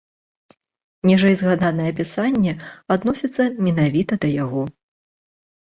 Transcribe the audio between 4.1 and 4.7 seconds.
да яго.